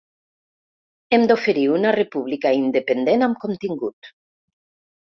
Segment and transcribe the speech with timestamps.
[1.17, 4.15] Hem d’oferir una república independent amb contingut.